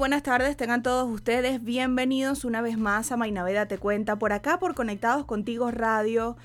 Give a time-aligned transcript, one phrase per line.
[0.00, 4.58] Buenas tardes, tengan todos ustedes bienvenidos una vez más a Mainaveda Te Cuenta por acá
[4.58, 6.38] por Conectados Contigo Radio.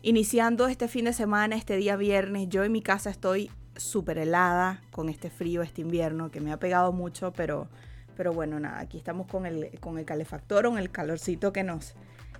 [0.00, 4.80] Iniciando este fin de semana, este día viernes, yo en mi casa estoy súper helada
[4.92, 7.68] con este frío, este invierno que me ha pegado mucho, pero,
[8.16, 11.92] pero bueno, nada, aquí estamos con el, con el calefactor, con el calorcito que nos,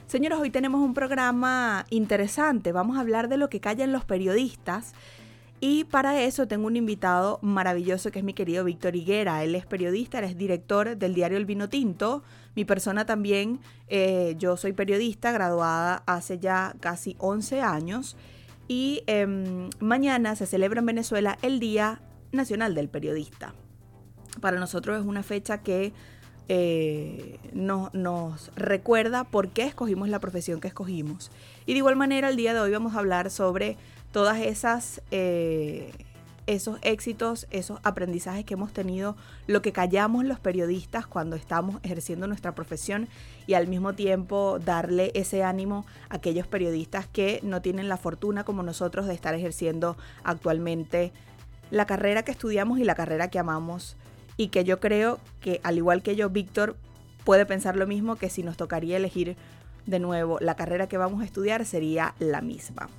[0.07, 2.71] Señores, hoy tenemos un programa interesante.
[2.71, 4.93] Vamos a hablar de lo que callan los periodistas.
[5.59, 9.43] Y para eso tengo un invitado maravilloso que es mi querido Víctor Higuera.
[9.43, 12.21] Él es periodista, él es director del diario El Vino Tinto.
[12.53, 18.17] Mi persona también, eh, yo soy periodista, graduada hace ya casi 11 años.
[18.67, 22.01] Y em, mañana se celebra en Venezuela el Día
[22.33, 23.53] Nacional del Periodista.
[24.41, 25.93] Para nosotros es una fecha que
[26.49, 31.31] eh, nos recuerda por qué escogimos la profesión que escogimos.
[31.66, 33.77] Y de igual manera, el día de hoy vamos a hablar sobre
[34.11, 35.02] todas esas...
[35.11, 35.91] Eh,
[36.45, 39.16] esos éxitos, esos aprendizajes que hemos tenido,
[39.47, 43.07] lo que callamos los periodistas cuando estamos ejerciendo nuestra profesión
[43.47, 48.44] y al mismo tiempo darle ese ánimo a aquellos periodistas que no tienen la fortuna
[48.44, 51.12] como nosotros de estar ejerciendo actualmente
[51.72, 53.96] la carrera que estudiamos y la carrera que amamos
[54.38, 56.75] y que yo creo que al igual que yo, Víctor
[57.23, 59.35] puede pensar lo mismo que si nos tocaría elegir
[59.85, 62.89] de nuevo la carrera que vamos a estudiar sería la misma.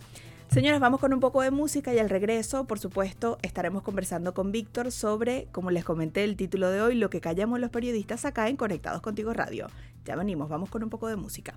[0.50, 4.52] Señores, vamos con un poco de música y al regreso, por supuesto, estaremos conversando con
[4.52, 8.48] Víctor sobre, como les comenté, el título de hoy, lo que callamos los periodistas acá
[8.48, 9.66] en Conectados Contigo Radio.
[10.04, 11.54] Ya venimos, vamos con un poco de música.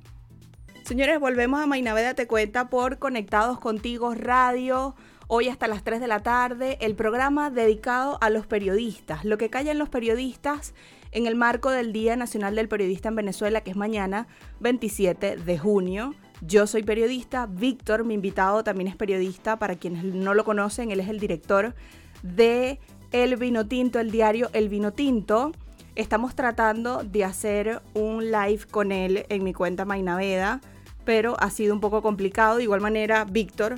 [0.84, 4.96] Señores, volvemos a Mainaveda Te Cuenta por Conectados Contigo Radio.
[5.30, 9.50] Hoy hasta las 3 de la tarde, el programa dedicado a los periodistas, lo que
[9.50, 10.74] callan los periodistas
[11.12, 14.30] en el marco del Día Nacional del Periodista en Venezuela, que es mañana,
[14.62, 16.16] 27 de junio.
[16.40, 19.60] Yo soy periodista, Víctor, mi invitado, también es periodista.
[19.60, 21.76] Para quienes no lo conocen, él es el director
[22.24, 22.80] de
[23.12, 25.52] El Vino Tinto, el diario El Vino Tinto.
[25.96, 30.62] Estamos tratando de hacer un live con él en mi cuenta Mainaveda,
[31.04, 32.56] pero ha sido un poco complicado.
[32.56, 33.76] De igual manera, Víctor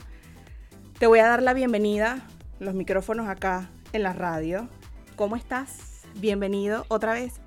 [0.99, 2.27] te voy a dar la bienvenida,
[2.59, 4.67] los micrófonos acá en la radio.
[5.15, 6.01] ¿Cómo estás?
[6.15, 7.39] Bienvenido otra vez.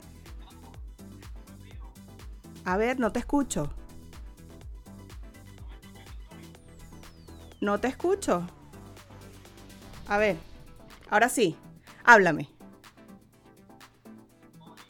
[2.64, 3.70] A ver, no te escucho.
[7.60, 8.46] No te escucho.
[10.08, 10.36] A ver,
[11.10, 11.54] ahora sí,
[12.04, 12.48] háblame.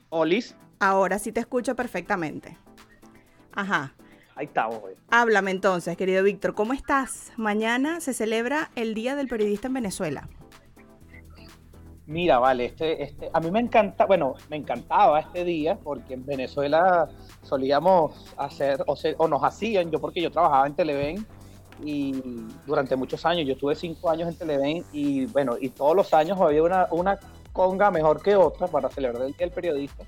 [0.09, 0.55] Olis.
[0.79, 2.57] Ahora sí te escucho perfectamente.
[3.53, 3.93] Ajá.
[4.35, 4.81] Ahí estamos.
[5.11, 7.33] Háblame entonces, querido Víctor, ¿cómo estás?
[7.37, 10.29] Mañana se celebra el Día del Periodista en Venezuela.
[12.07, 16.27] Mira, vale, este, este, a mí me encanta, bueno, me encantaba este día porque en
[16.27, 17.09] Venezuela
[17.43, 21.27] solíamos hacer, o, nos hacían, yo porque yo trabajaba en Televen
[21.85, 22.13] y
[22.67, 26.41] durante muchos años, yo estuve cinco años en Televen y bueno, y todos los años
[26.41, 27.19] había una, una
[27.53, 30.05] conga mejor que otra para celebrar el Día del Periodista.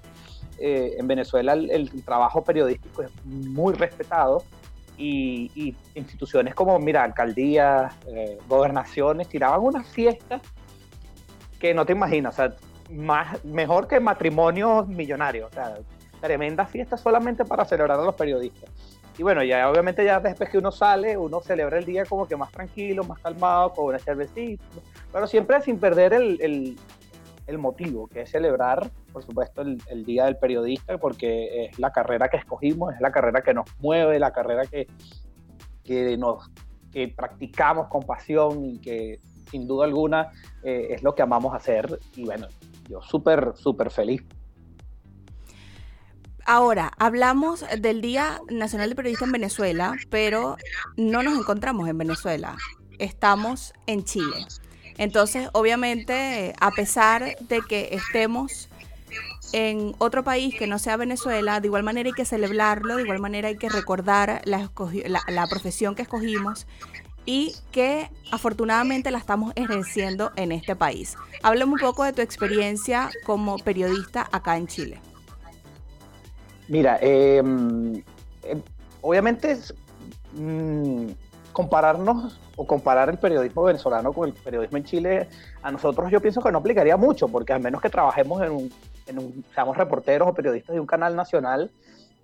[0.59, 4.45] Eh, en Venezuela el, trabajo periodístico es muy respetado
[4.97, 10.41] y, instituciones como, mira, alcaldías, eh, gobernaciones, tiraban unas fiestas
[11.59, 12.55] que no te imaginas, o sea,
[12.91, 15.79] más, mejor que matrimonios millonarios, o sea,
[16.21, 18.71] tremendas fiestas solamente para celebrar a los periodistas.
[19.17, 22.37] Y bueno, ya obviamente ya después que uno sale, uno celebra el día como que
[22.37, 24.65] más tranquilo, más calmado, con una cervecita,
[25.13, 26.79] pero siempre sin perder el, el
[27.59, 32.39] motivo, que es celebrar, por supuesto, el, Día del Periodista, porque es la carrera que
[32.39, 34.87] escogimos, es la carrera que nos mueve, la carrera que,
[35.83, 36.51] que, nos,
[36.93, 39.21] que practicamos con pasión y que
[39.51, 40.33] sin duda alguna
[40.63, 42.01] eh, es lo que amamos hacer.
[42.17, 42.49] Y bueno,
[42.89, 44.23] yo súper, súper feliz.
[46.47, 50.57] Ahora, hablamos del Día Nacional del Periodista en Venezuela, pero
[50.97, 52.57] no nos encontramos en Venezuela,
[52.99, 54.47] estamos en Chile.
[54.99, 58.69] Entonces, obviamente, a pesar de que estemos
[59.53, 63.21] en otro país que no sea Venezuela, de igual manera hay que celebrarlo, de igual
[63.21, 64.69] manera hay que recordar la,
[65.49, 66.67] profesión que escogimos
[67.27, 71.17] y que afortunadamente la estamos ejerciendo en este país.
[71.43, 75.01] Háblame un poco de tu experiencia como periodista acá en Chile.
[76.69, 78.03] Mira, em,
[79.03, 79.59] obviamente
[80.33, 81.11] mm,
[81.55, 85.29] compararnos o comparar el periodismo venezolano con el periodismo en Chile,
[85.63, 88.51] a nosotros yo pienso que no aplicaría mucho, porque al menos que trabajemos en
[89.21, 91.71] un, seamos reporteros o periodistas de un canal nacional,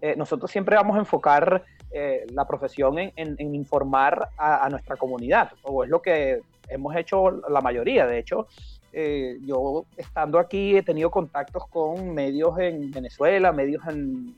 [0.03, 1.62] eh, nosotros siempre vamos a enfocar
[1.93, 7.61] eh, la profesión en, informar a, nuestra comunidad, o es lo que hemos hecho la
[7.61, 8.06] mayoría.
[8.06, 8.49] De hecho,
[8.93, 14.35] eh, yo estando aquí he tenido contactos con medios en Venezuela, medios en,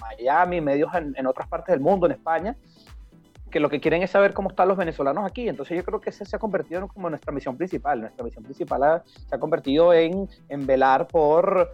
[0.00, 2.56] Miami, medios en, otras partes del mundo, en España,
[3.50, 5.48] que lo que quieren es saber cómo están los venezolanos aquí.
[5.48, 8.00] Entonces yo creo que ese se ha convertido en como nuestra misión principal.
[8.00, 11.72] Nuestra misión principal se ha convertido en, en velar por,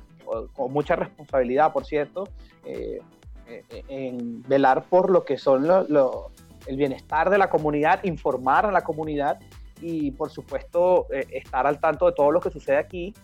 [0.55, 2.28] con mucha responsabilidad, por cierto,
[2.64, 3.00] eh,
[3.49, 6.31] eh, en velar por lo que son lo,
[6.67, 9.38] el bienestar de la comunidad, informar a la comunidad
[9.81, 13.14] y por supuesto eh, estar al tanto de todo lo que sucede aquí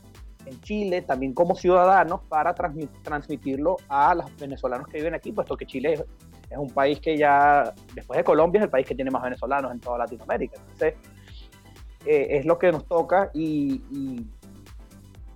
[0.47, 5.67] en Chile, también como ciudadanos, para transmitirlo a los venezolanos que viven aquí, puesto que
[5.67, 6.05] Chile es,
[6.55, 9.81] un país que ya, después de Colombia, es el país que tiene más venezolanos en
[9.81, 10.56] toda Latinoamérica.
[10.59, 10.94] Entonces,
[12.05, 13.81] eh, es lo que nos toca y,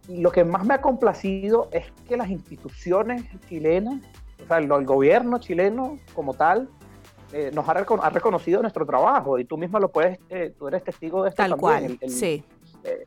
[0.09, 4.01] lo que más me ha complacido es que las instituciones chilenas,
[4.45, 6.69] o sea, el, gobierno chileno como tal,
[7.33, 11.25] eh, nos ha, reconocido nuestro trabajo y tú misma lo puedes, eh, tú eres testigo
[11.25, 12.45] de esto Tal cual, sí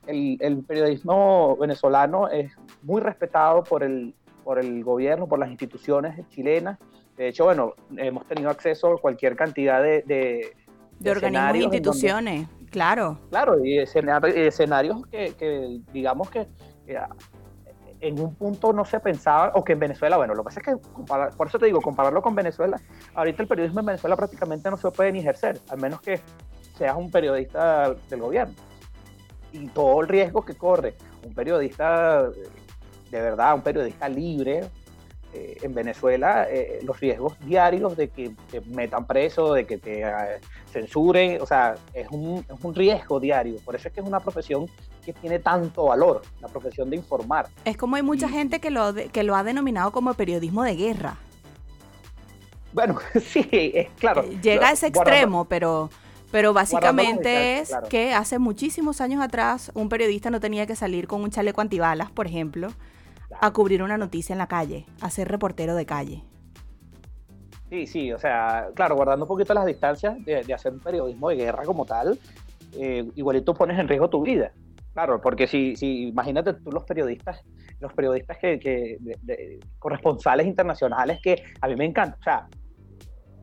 [0.07, 2.51] el, periodismo venezolano es
[2.83, 6.79] muy respetado por el, por el gobierno, por las instituciones chilenas.
[7.17, 10.03] De hecho, bueno, hemos tenido acceso a cualquier cantidad de...
[10.05, 10.55] De,
[10.99, 13.17] de, organismos e instituciones, claro.
[13.29, 16.47] Claro, y escenarios que, digamos que
[18.01, 20.65] en un punto no se pensaba, o que en Venezuela, bueno, lo que pasa es
[20.65, 22.79] que, por eso te digo, compararlo con Venezuela,
[23.13, 26.21] ahorita el periodismo en Venezuela prácticamente no se puede ni ejercer, al menos que
[26.77, 28.55] seas un periodista del gobierno
[29.51, 32.29] y todo el riesgo que corre un periodista
[33.11, 34.69] de verdad, un periodista libre
[35.33, 40.01] eh, en Venezuela, eh, los riesgos diarios de que te metan preso, de que te
[40.01, 40.39] eh,
[40.71, 43.57] censuren, o sea, es un, es un, riesgo diario.
[43.63, 44.67] Por eso es que es una profesión
[45.05, 47.47] que tiene tanto valor, la profesión de informar.
[47.65, 51.17] Es como hay mucha gente que lo, que lo ha denominado como periodismo de guerra.
[52.73, 54.23] Bueno, sí, es claro.
[54.41, 55.89] Llega a ese extremo, pero
[56.31, 61.21] pero básicamente es que hace muchísimos años atrás un periodista no tenía que salir con
[61.21, 62.69] un chaleco antibalas, por ejemplo,
[63.41, 66.23] a cubrir una noticia en la calle, a ser reportero de calle.
[67.69, 71.35] Sí, sí, o sea, claro, guardando un poquito las distancias de, hacer un periodismo de
[71.35, 72.19] guerra como tal,
[72.73, 74.51] eh, igualito pones en riesgo tu vida.
[74.93, 77.43] Claro, porque si, si imagínate tú los periodistas,
[77.79, 82.47] los periodistas que, que corresponsales internacionales que a mí me encanta, o sea,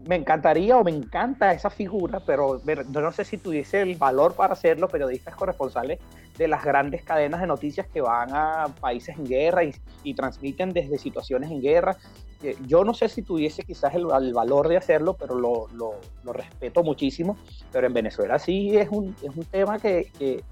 [0.06, 4.54] me encantaría o me encanta esa figura, pero no sé si tuviese el valor para
[4.54, 5.98] ser los periodistas corresponsales
[6.36, 10.98] de las grandes cadenas de noticias que van a países en guerra y, transmiten desde
[10.98, 11.96] situaciones en guerra.
[12.42, 16.82] Eh, yo no sé si tuviese quizás el, valor de hacerlo, pero lo, lo, respeto
[16.82, 17.36] muchísimo.
[17.72, 20.42] Pero en Venezuela sí es un, es un tema que, que,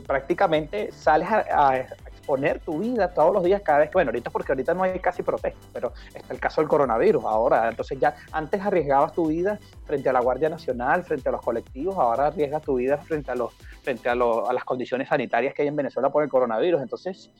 [0.00, 1.86] prácticamente sales a,
[2.26, 4.98] poner tu vida todos los días, cada vez que, bueno, ahorita porque ahorita no hay
[4.98, 9.58] casi protesta, pero está el caso del coronavirus ahora, entonces ya antes arriesgabas tu vida
[9.84, 13.34] frente a la Guardia Nacional, frente a los colectivos, ahora arriesgas tu vida frente a,
[13.34, 17.30] los, frente a, a las condiciones sanitarias que hay en Venezuela por el coronavirus, entonces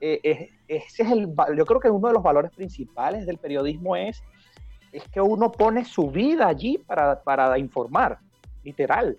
[0.00, 4.20] eh, ese es el, yo creo que uno de los valores principales del periodismo es,
[4.90, 8.18] es que uno pone su vida allí para, para informar,
[8.64, 9.16] literal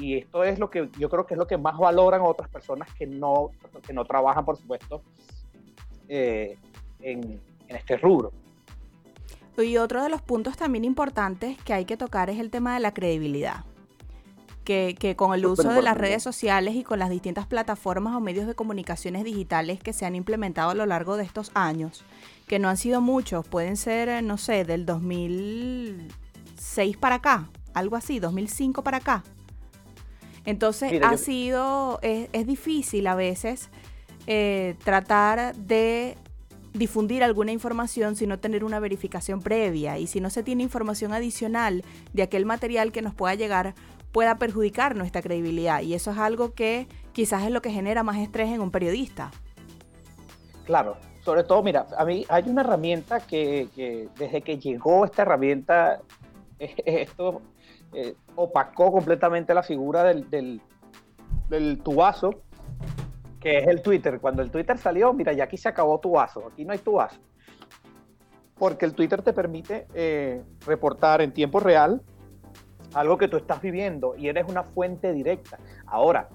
[0.00, 2.88] y esto es lo que yo creo que es lo que más valoran otras personas
[2.94, 3.50] que no,
[3.86, 5.02] que no trabajan, por supuesto,
[6.08, 6.56] eh,
[7.00, 8.32] en, en, este rubro.
[9.58, 12.80] Y otro de los puntos también importantes que hay que tocar es el tema de
[12.80, 13.64] la credibilidad.
[14.64, 18.20] Que, que con el uso de las redes sociales y con las distintas plataformas o
[18.20, 22.04] medios de comunicaciones digitales que se han implementado a lo largo de estos años,
[22.46, 28.20] que no han sido muchos, pueden ser, no sé, del 2006 para acá, algo así,
[28.20, 29.24] 2005 para acá,
[30.44, 33.68] entonces ha sido, es, difícil a veces
[34.26, 36.16] eh, tratar de
[36.72, 41.12] difundir alguna información sin no tener una verificación previa y si no se tiene información
[41.12, 43.74] adicional de aquel material que nos pueda llegar
[44.12, 48.18] pueda perjudicar nuestra credibilidad y eso es algo que quizás es lo que genera más
[48.18, 49.30] estrés en un periodista.
[50.64, 56.00] Claro, sobre todo, mira, a mí hay una herramienta que, desde que llegó esta herramienta,
[56.58, 57.42] esto
[57.92, 60.60] eh, opacó completamente la figura del,
[61.48, 62.42] del tubazo,
[63.40, 64.20] que es el Twitter.
[64.20, 67.20] Cuando el Twitter salió, mira, ya aquí se acabó tubazo, aquí no hay tubazo.
[68.56, 72.02] Porque el Twitter te permite eh, reportar en tiempo real
[72.94, 75.58] algo que tú estás viviendo y eres una fuente directa.
[75.86, 76.28] Ahora,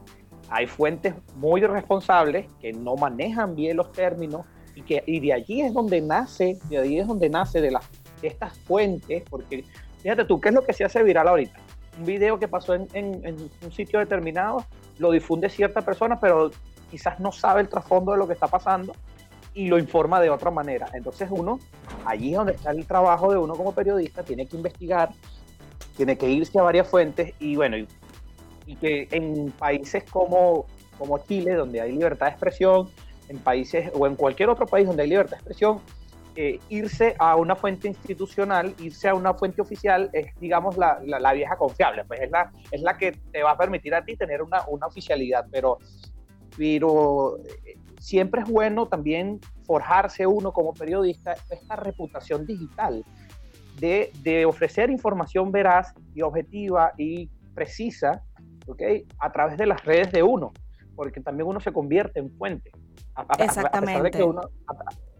[0.49, 5.61] hay fuentes muy responsables que no manejan bien los términos y, que, y de allí
[5.61, 7.89] es donde nace, de allí es donde nace de, las,
[8.21, 9.63] de estas fuentes, porque
[10.05, 11.59] fíjate tú, ¿qué es lo que se hace viral ahorita?
[11.97, 14.63] Un video que pasó en, un sitio determinado,
[14.99, 16.51] lo difunde cierta persona, pero
[16.91, 18.93] quizás no sabe el trasfondo de lo que está pasando
[19.55, 20.87] y lo informa de otra manera.
[20.93, 21.59] Entonces uno,
[22.05, 25.09] allí es donde está el trabajo de uno como periodista, tiene que investigar,
[25.97, 30.67] tiene que irse a varias fuentes y bueno, y, que en países como,
[30.99, 32.89] como Chile, donde hay libertad de expresión,
[33.27, 35.79] en países o en cualquier otro país donde hay libertad de expresión,
[36.35, 41.33] eh, irse a una fuente institucional, irse a una fuente oficial es, digamos, la, la,
[41.33, 44.41] vieja confiable, pues es la, es la que te va a permitir a ti tener
[44.41, 45.79] una, una oficialidad, pero,
[46.57, 53.05] pero eh, siempre es bueno también forjarse uno como periodista esta reputación digital
[53.79, 58.23] de, de ofrecer información veraz y objetiva y precisa
[58.67, 59.07] ¿okay?
[59.19, 60.51] a través de las redes de uno,
[60.95, 62.71] porque también uno se convierte en fuente.
[63.39, 64.21] Exactamente.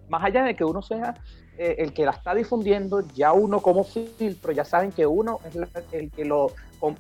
[0.10, 1.16] Más allá de que uno sea
[1.58, 5.56] eh, el que la está difundiendo, ya uno como filtro, ya saben que uno es
[5.94, 6.52] el, que lo,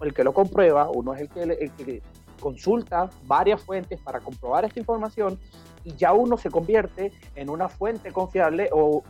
[0.01, 2.01] el que lo comprueba, uno es el que,
[2.39, 5.39] consulta varias fuentes para comprobar esta información
[5.83, 9.03] y ya uno se convierte en una fuente confiable o,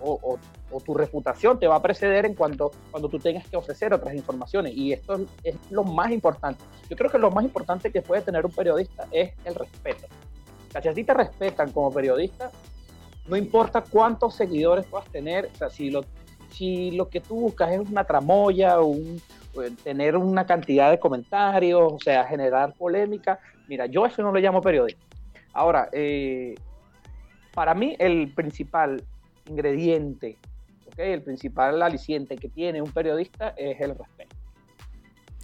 [0.85, 4.73] tu reputación te va a preceder en cuanto cuando tú tengas que ofrecer otras informaciones.
[4.73, 6.63] Y esto es, lo más importante.
[6.89, 10.07] Yo creo que lo más importante que puede tener un periodista es el respeto.
[10.81, 12.51] Si a ti te respetan como periodista,
[13.27, 16.05] no importa cuántos seguidores puedas tener, o sea, si lo,
[16.51, 19.21] si lo que tú buscas es una tramoya, un,
[19.83, 24.61] tener una cantidad de comentarios, o sea, generar polémica, mira, yo eso no lo llamo
[24.61, 25.01] periodismo.
[25.53, 26.55] Ahora, eh,
[27.53, 29.01] para mí el principal
[29.49, 30.37] ingrediente,
[30.97, 34.34] el principal aliciente que tiene un periodista es el respeto.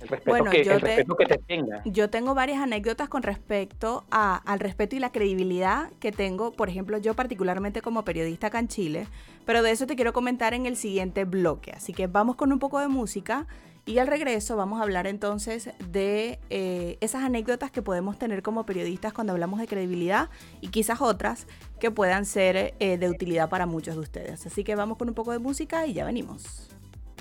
[0.01, 1.81] El respeto, que, el respeto que te tenga.
[1.85, 6.69] Yo tengo varias anécdotas con respecto a, al respeto y la credibilidad que tengo, por
[6.69, 9.07] ejemplo, yo particularmente como periodista acá en Chile,
[9.45, 11.71] pero de eso te quiero comentar en el siguiente bloque.
[11.71, 13.47] Así que vamos con un poco de música
[13.85, 18.65] y al regreso vamos a hablar entonces de eh, esas anécdotas que podemos tener como
[18.65, 20.29] periodistas cuando hablamos de credibilidad
[20.61, 21.47] y quizás otras
[21.79, 24.45] que puedan ser eh, de utilidad para muchos de ustedes.
[24.45, 26.69] Así que vamos con un poco de música y ya venimos.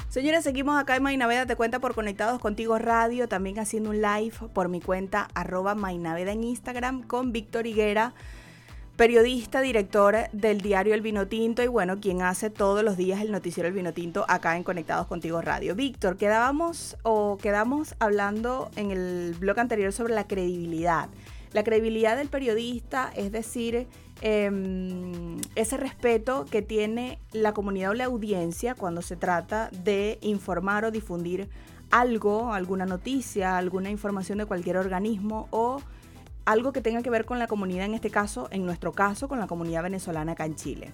[0.08, 4.34] Señores, seguimos acá en Mainaveda Te Cuenta por Conectados Contigo Radio, también haciendo un live
[4.52, 8.14] por mi cuenta arroba Mainaveda en Instagram con Víctor Higuera
[9.00, 13.32] periodista, director del diario El Vino Tinto y bueno, quien hace todos los días el
[13.32, 15.74] noticiero El Vino Tinto acá en Conectados Contigo Radio.
[15.74, 21.08] Víctor, quedábamos o quedamos hablando en el blog anterior sobre la credibilidad.
[21.54, 23.86] La credibilidad del periodista, es decir,
[24.20, 30.84] em, ese respeto que tiene la comunidad o la audiencia cuando se trata de informar
[30.84, 31.48] o difundir
[31.90, 35.80] algo, alguna noticia, alguna información de cualquier organismo o
[36.44, 39.38] algo que tenga que ver con la comunidad, en este caso, en nuestro caso, con
[39.38, 40.92] la comunidad venezolana acá en Chile.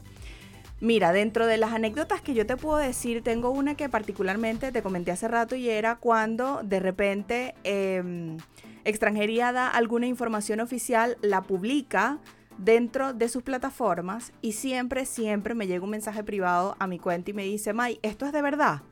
[0.80, 4.82] Mira, dentro de las anécdotas que yo te puedo decir, tengo una que particularmente te
[4.82, 8.36] comenté hace rato y era cuando de repente em,
[8.84, 12.18] extranjería da alguna información oficial, la publica
[12.58, 17.30] dentro de sus plataformas y siempre, siempre me llega un mensaje privado a mi cuenta
[17.30, 18.82] y me dice, May, ¿esto es de verdad?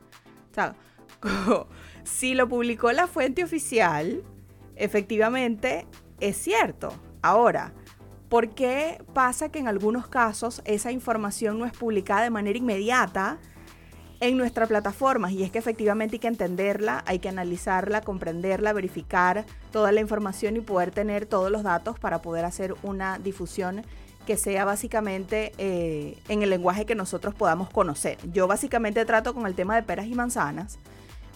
[0.51, 0.75] O sea,
[2.03, 4.23] si lo publicó la fuente oficial,
[4.75, 5.87] efectivamente
[6.19, 6.93] es cierto.
[7.21, 7.73] Ahora,
[8.29, 13.39] ¿por qué pasa que en algunos casos esa información no es publicada de manera inmediata
[14.19, 15.31] en nuestra plataforma?
[15.31, 20.57] Y es que efectivamente hay que entenderla, hay que analizarla, comprenderla, verificar toda la información
[20.57, 23.83] y poder tener todos los datos para poder hacer una difusión
[24.25, 28.17] que sea básicamente eh, en el lenguaje que nosotros podamos conocer.
[28.33, 30.79] Yo básicamente trato con el tema de peras y manzanas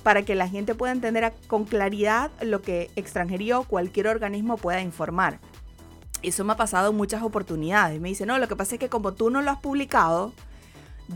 [0.04, 4.82] para que la gente pueda entender con claridad lo que extranjería o cualquier organismo pueda
[4.82, 5.40] informar.
[6.22, 8.02] Eso me ha pasado muchas oportunidades.
[8.02, 10.34] Me dice, no, lo que pasa es que como tú no lo has publicado,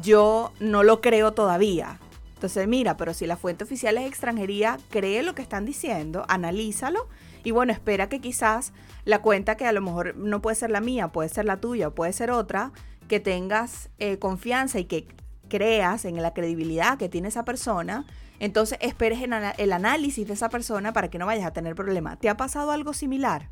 [0.01, 1.99] yo no lo creo todavía.
[2.35, 7.07] Entonces, mira, pero si la fuente oficial es extranjería, cree lo que están diciendo, analízalo
[7.43, 8.73] y bueno, espera que quizás
[9.05, 11.89] la cuenta que a lo mejor no puede ser la mía, puede ser la tuya,
[11.89, 12.71] puede ser otra,
[13.07, 15.07] que tengas eh, confianza y que
[15.49, 18.05] creas en la credibilidad que tiene esa persona
[18.43, 19.19] entonces esperes
[19.57, 22.17] el análisis de esa persona para que no vayas a tener problema.
[22.17, 23.47] ¿Te ha pasado algo similar?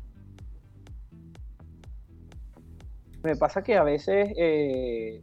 [3.22, 5.20] Me pasa que a veces eh,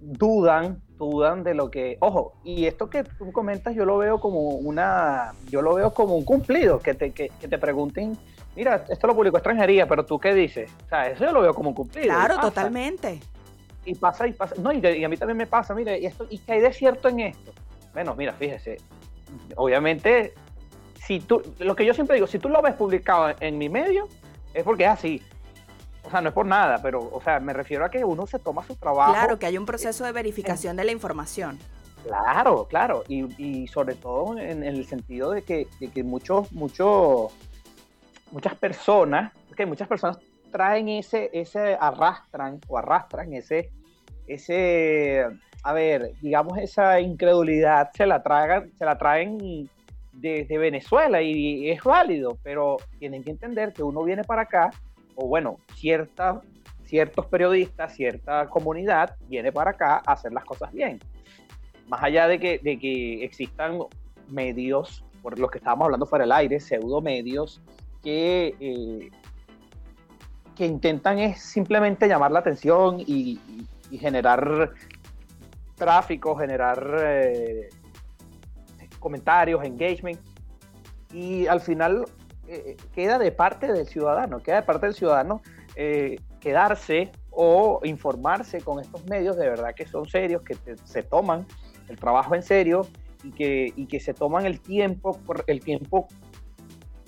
[0.00, 4.40] dudan, dudan de lo que, ojo, y esto que tú comentas yo lo veo como
[4.40, 8.16] una, yo lo veo como un cumplido, que te, que, te pregunten
[8.56, 10.70] mira, esto lo publicó extranjería, pero tú qué dices?
[10.86, 12.08] O sea, eso yo lo veo como cumplido.
[12.08, 13.20] Claro, totalmente.
[13.84, 14.56] Y pasa y pasa.
[14.58, 17.08] No, y, a mí también me pasa, mire, y esto, ¿y qué hay de cierto
[17.08, 17.52] en esto?
[17.92, 18.78] Bueno, mira, fíjese,
[19.54, 20.34] obviamente,
[20.94, 24.08] si tú, lo que yo siempre digo, si tú lo ves publicado en, mi medio,
[24.52, 25.22] es porque es así.
[26.08, 28.38] O sea, no es por nada, pero, o sea, me refiero a que uno se
[28.38, 29.12] toma su trabajo.
[29.12, 31.58] Claro, que hay un proceso de verificación de la información.
[32.02, 37.30] Claro, claro, y, sobre todo en, el sentido de que, de que muchos, muchos,
[38.30, 40.18] muchas personas, que muchas personas
[40.50, 43.70] traen ese, ese arrastran o arrastran ese,
[44.26, 45.26] ese,
[45.62, 49.68] a ver, digamos esa incredulidad, se la tragan, se la traen
[50.12, 54.70] desde Venezuela y es válido, pero tienen que entender que uno viene para acá,
[55.20, 56.40] o bueno, cierta,
[56.84, 61.00] ciertos periodistas, cierta comunidad viene para acá a hacer las cosas bien.
[61.88, 63.78] Más allá de que, de que existan
[64.28, 67.60] medios, por los que estábamos hablando fuera del aire, pseudo medios,
[68.00, 69.10] que, eh,
[70.54, 73.40] que intentan es simplemente llamar la atención y,
[73.98, 74.70] generar
[75.74, 77.70] tráfico, generar eh,
[79.00, 80.20] comentarios, engagement,
[81.12, 82.04] y al final
[82.48, 85.42] eh, queda de parte del ciudadano, queda de parte del ciudadano
[86.40, 91.46] quedarse o informarse con estos medios de verdad que son serios, que se toman
[91.88, 92.86] el trabajo en serio
[93.22, 96.08] y que, y que se toman el tiempo, el tiempo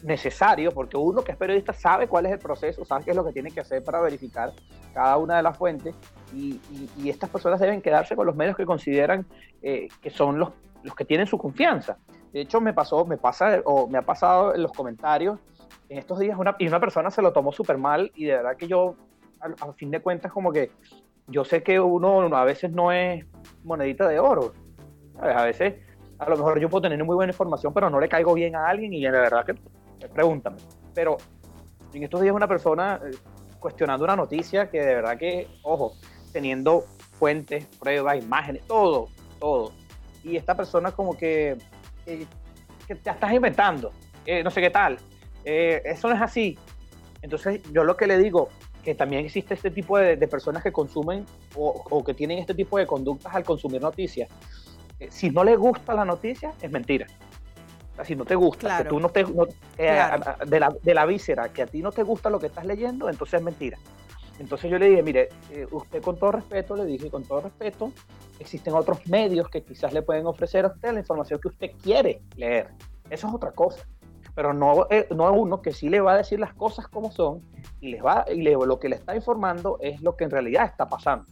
[0.03, 3.25] necesario, porque uno que es periodista sabe cuál es el proceso, sabe qué es lo
[3.25, 4.53] que tiene que hacer para verificar
[4.95, 5.95] cada una de las fuentes
[6.35, 6.61] y,
[6.97, 9.27] y, estas personas deben quedarse con los medios que consideran
[9.63, 10.51] eh, que son los,
[10.83, 11.99] los que tienen su confianza.
[12.33, 15.39] De hecho, me pasó, me pasa o me ha pasado en los comentarios
[15.89, 18.57] en estos días una, y una persona se lo tomó súper mal y de verdad
[18.57, 18.95] que yo,
[19.41, 20.71] a fin de cuentas, como que
[21.27, 23.25] yo sé que uno a veces no es
[23.65, 24.53] monedita de oro,
[25.21, 25.75] a veces,
[26.19, 28.69] a lo mejor yo puedo tener muy buena información, pero no le caigo bien a
[28.69, 29.55] alguien y la verdad que
[30.09, 30.59] pregúntame.
[30.95, 31.17] Pero
[31.93, 33.11] en estos días una persona eh,
[33.59, 35.95] cuestionando una noticia que de verdad que, ojo,
[36.33, 36.85] teniendo
[37.19, 39.09] fuentes, pruebas, imágenes, todo,
[39.41, 39.73] todo.
[40.23, 41.59] Y esta persona como que,
[42.13, 42.27] eh,
[42.87, 43.93] que te estás inventando,
[44.27, 44.99] eh, no sé qué tal.
[45.45, 46.59] eso no es así.
[47.23, 48.49] Entonces yo lo que le digo,
[48.83, 52.79] que también existe este tipo de, personas que consumen o, o, que tienen este tipo
[52.79, 54.29] de conductas al consumir noticias.
[55.01, 57.07] Eh, si no le gusta la noticia, es mentira.
[58.05, 59.21] si no te gusta, que tú no te,
[59.79, 60.03] eh,
[60.47, 63.09] de, la, de la víscera, que a ti no te gusta lo que estás leyendo,
[63.09, 63.79] entonces es mentira.
[64.41, 67.93] Entonces yo le dije, mire, eh, usted con todo respeto, le dije con todo respeto,
[68.39, 72.23] existen otros medios que quizás le pueden ofrecer a usted la información que usted quiere
[72.37, 72.71] leer.
[73.11, 73.87] Eso es otra cosa.
[74.35, 77.43] Pero no, no a uno que sí le va a decir las cosas como son
[77.83, 80.89] y, les va, y lo que le está informando es lo que en realidad está
[80.89, 81.27] pasando.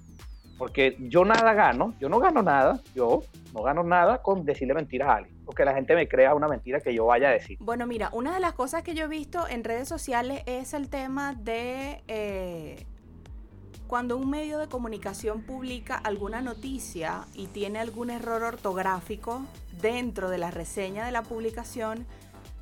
[0.58, 3.22] Porque yo nada gano, yo no gano nada, yo
[3.54, 6.80] no gano nada con decirle mentiras a alguien, porque la gente me crea una mentira
[6.80, 7.56] que yo vaya a decir.
[7.60, 10.90] Bueno, mira, una de las cosas que yo he visto en redes sociales es el
[10.90, 12.84] tema de eh,
[13.88, 19.40] cuando un medio de comunicación publica alguna noticia y tiene algún error ortográfico
[19.80, 22.06] dentro de la reseña de la publicación,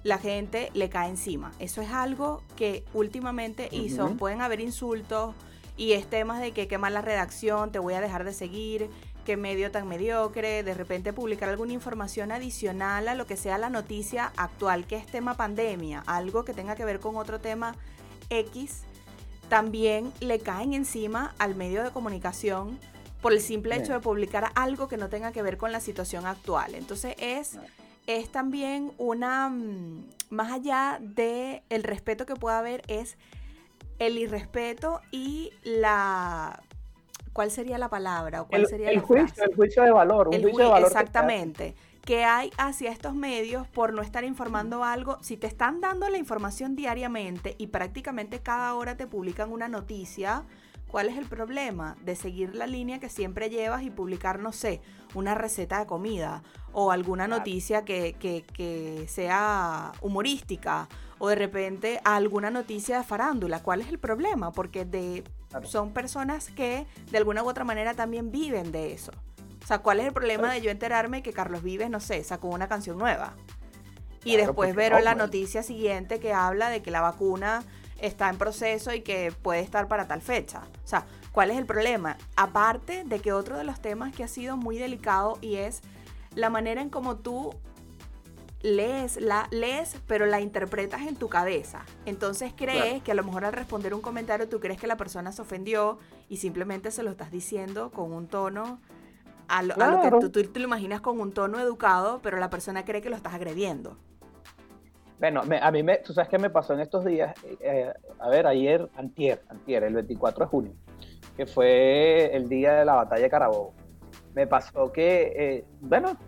[0.05, 1.51] la gente le cae encima.
[1.59, 4.09] Eso es algo que últimamente hizo.
[4.17, 5.35] Pueden haber insultos
[5.77, 8.89] y es temas de que qué la redacción, te voy a dejar de seguir,
[9.25, 13.69] qué medio tan mediocre, de repente publicar alguna información adicional a lo que sea la
[13.69, 17.75] noticia actual, que es tema pandemia, algo que tenga que ver con otro tema
[18.31, 18.85] X,
[19.49, 22.79] también le caen encima al medio de comunicación
[23.21, 26.27] por el simple hecho de publicar algo que no tenga que ver con la situación
[26.27, 26.75] actual.
[26.75, 27.59] Entonces es,
[28.07, 33.17] es también una, mm, más allá de el respeto que pueda haber, es
[33.99, 36.63] el irrespeto y la
[37.33, 38.43] ¿cuál sería la palabra?
[38.43, 41.75] ¿O cuál el, sería el juicio, el juicio de valor, un juicio de valor exactamente.
[42.07, 45.19] Que, hay hacia estos medios por no estar informando algo.
[45.23, 50.45] Si te están dando la información diariamente y prácticamente cada hora te publican una noticia,
[50.89, 51.97] ¿cuál es el problema?
[52.05, 54.81] De seguir la línea que siempre llevas y publicar, no sé,
[55.15, 56.43] una receta de comida
[56.73, 60.89] o alguna noticia que, que, que sea humorística
[61.19, 63.63] o de repente alguna noticia de farándula.
[63.63, 64.53] ¿Cuál es el problema?
[64.53, 65.25] Porque de,
[65.65, 69.13] son personas que de alguna u otra manera también viven de eso.
[69.67, 72.47] O sea, ¿cuál es el problema de yo enterarme que Carlos Vives, no sé, sacó
[72.47, 73.35] una canción nueva?
[74.23, 77.65] Y después ver la noticia siguiente que habla de que la vacuna
[77.99, 80.63] está en proceso y que puede estar para tal fecha.
[80.85, 82.17] O sea, ¿cuál es el problema?
[82.37, 85.81] Aparte de que otro de los temas que ha sido muy delicado y es
[86.37, 87.53] la manera en cómo tú
[88.63, 91.85] lees, la lees, pero la interpretas en tu cabeza.
[92.05, 95.33] Entonces crees que a lo mejor al responder un comentario tú crees que la persona
[95.33, 95.99] se ofendió
[96.29, 98.79] y simplemente se lo estás diciendo con un tono
[99.49, 103.01] a lo, que tú, te lo imaginas con un tono educado, pero la persona cree
[103.01, 103.97] que lo estás agrediendo.
[105.19, 108.47] Bueno, a mí me, tú sabes qué me pasó en estos días, eh, a ver,
[108.47, 110.73] ayer, antier, antier, el 24 de junio,
[111.37, 113.73] que fue el día de la batalla de Carabobo.
[114.35, 116.19] Me pasó que, eh, bueno,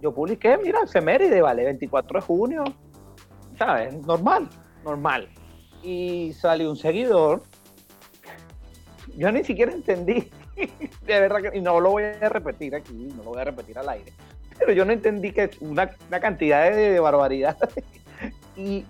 [0.00, 2.64] yo publiqué, mira, efeméride, vale, 24 de junio,
[3.58, 3.94] ¿sabes?
[4.06, 4.48] Normal,
[4.84, 5.28] normal.
[5.82, 7.42] Y salió un seguidor,
[9.16, 10.30] yo ni siquiera entendí,
[11.06, 13.78] de verdad que, y no lo voy a repetir aquí, no lo voy a repetir
[13.78, 14.12] al aire,
[14.58, 17.56] pero yo no entendí que una, una cantidad de, de barbaridad
[18.56, 18.84] y,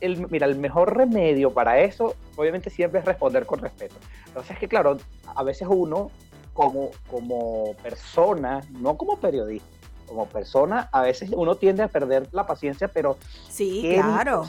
[0.00, 3.96] el, mira, el mejor remedio para eso, obviamente, siempre es responder con respeto.
[4.26, 4.96] Entonces, es que, claro,
[5.34, 6.10] a veces uno,
[6.52, 9.68] como, como persona, no como periodista,
[10.06, 13.16] como persona, a veces uno tiende a perder la paciencia, pero...
[13.48, 14.44] Sí, claro.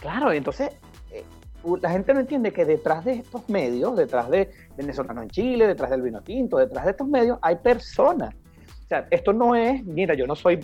[0.00, 0.70] claro, entonces
[1.80, 5.90] la gente no entiende que detrás de estos medios, detrás de Venezolano en Chile, detrás
[5.90, 8.34] del vino tinto, detrás de estos medios, hay personas.
[8.84, 10.60] O sea, esto no es, mira, yo no soy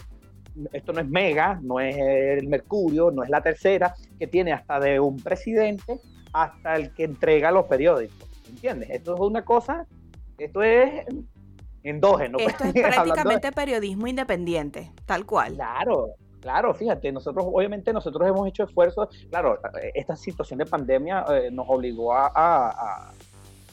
[0.72, 4.78] esto no es Mega, no es el Mercurio, no es la tercera, que tiene hasta
[4.80, 6.00] de un presidente
[6.32, 8.28] hasta el que entrega los periódicos.
[8.48, 8.90] ¿Entiendes?
[8.90, 9.86] Esto es una cosa,
[10.38, 11.06] esto es
[11.82, 12.38] endógeno.
[12.38, 12.48] Pues.
[12.48, 15.54] Esto es prácticamente periodismo independiente, tal cual.
[15.54, 16.10] Claro,
[16.42, 19.60] Claro, fíjate, nosotros obviamente nosotros hemos hecho esfuerzos, claro,
[19.94, 23.12] esta situación de pandemia eh, nos obligó a,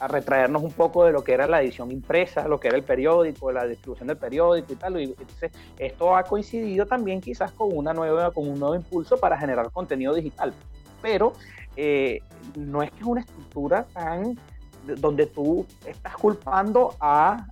[0.08, 3.52] retraernos un poco de lo que era la edición impresa, lo que era el periódico,
[3.52, 4.98] la distribución del periódico y tal.
[4.98, 9.36] Y entonces, esto ha coincidido también quizás con, una nueva, con un nuevo impulso para
[9.36, 10.54] generar contenido digital.
[11.02, 11.34] Pero
[11.76, 12.20] eh,
[12.56, 14.38] no es que es una estructura tan
[14.86, 17.46] donde tú estás culpando a,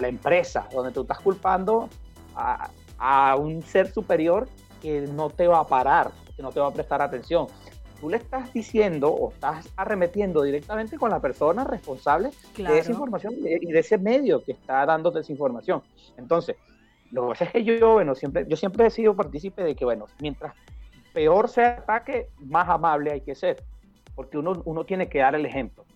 [0.00, 1.88] la empresa, donde tú estás culpando
[2.34, 4.48] a, a un ser superior
[4.80, 7.46] que no te va a parar, que no te va a prestar atención
[8.04, 13.32] tú le estás diciendo o estás arremetiendo directamente con la persona responsable de esa información
[13.38, 15.82] y de ese medio que está dándote esa información.
[16.18, 16.56] Entonces,
[17.10, 19.86] lo que pasa es que yo, bueno, siempre, yo siempre he sido partícipe de que,
[19.86, 20.54] bueno, mientras
[21.14, 23.64] peor sea el ataque, más amable hay que ser,
[24.14, 25.86] porque uno, uno tiene que dar el ejemplo.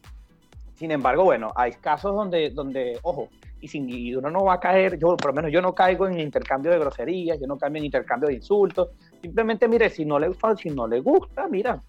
[0.76, 3.28] Sin embargo, bueno, hay casos donde, donde ojo,
[3.60, 6.06] y, sin, y uno no va a caer, yo por lo menos yo no caigo
[6.06, 8.90] en intercambio de groserías, yo no caigo en intercambio de insultos,
[9.20, 11.82] simplemente mire, si no le, si no le gusta, mira,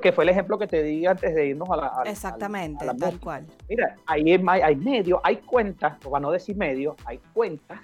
[0.00, 2.02] que fue el ejemplo que te di antes de irnos a la.
[2.06, 3.46] Exactamente, tal cual.
[3.68, 7.80] Mira, ahí hay, hay medios, hay cuentas, o para no decir medios, hay cuentas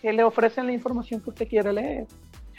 [0.00, 2.06] que le ofrecen la información que usted quiere leer.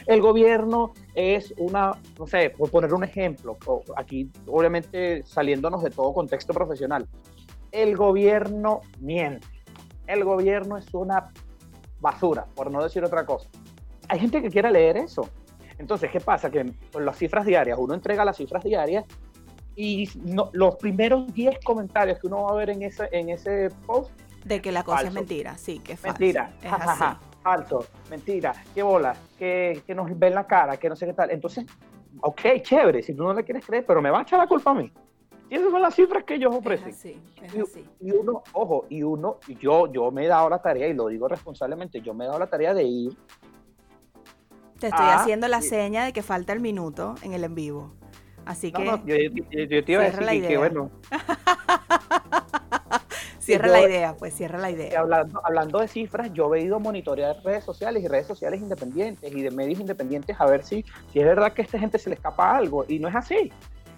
[0.06, 3.58] El gobierno es una, no sé, por poner un ejemplo,
[3.96, 7.06] aquí obviamente saliéndonos de todo contexto profesional,
[7.72, 9.48] el gobierno miente.
[10.08, 11.32] El gobierno es una
[12.00, 13.50] basura, por no decir otra cosa.
[14.08, 15.30] Hay gente que quiere leer eso.
[15.78, 16.50] Entonces, ¿qué pasa?
[16.50, 19.06] Que con las cifras diarias, uno entrega las cifras diarias
[19.76, 20.10] y
[20.52, 24.12] los primeros 10 comentarios que uno va a ver en ese, en ese post.
[24.44, 26.20] De que la cosa es mentira, sí, que es falso.
[26.20, 26.72] Mentira, es
[27.42, 31.32] falso, mentira, qué bola, que, que nos ven la cara, que no sé qué tal.
[31.32, 31.66] Entonces,
[32.22, 34.72] ok, chévere, si tú no le quieres creer, pero me va a echar la culpa
[34.72, 34.92] a mí.
[35.50, 36.90] Y esas son las cifras que ellos ofrecen.
[36.90, 37.86] Es así, es así.
[38.00, 41.28] Y, uno, ojo, y uno, yo, yo me he dado la tarea, y lo digo
[41.28, 43.18] responsablemente, yo me he dado la tarea de ir
[44.80, 47.92] te estoy haciendo la seña de que falta el minuto en el en vivo.
[48.46, 48.84] Así que.
[48.84, 50.90] No, yo, yo, te iba a decir que, bueno.
[53.40, 55.00] cierra la idea, pues cierra la idea.
[55.00, 59.30] Hablando, hablando de cifras, yo he ido a monitorear redes sociales y redes sociales independientes
[59.32, 62.10] y de medios independientes a ver si, si es verdad que a esta gente se
[62.10, 62.86] le escapa algo.
[62.88, 63.52] Y no es así.